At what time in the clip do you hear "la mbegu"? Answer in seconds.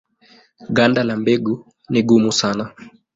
1.03-1.53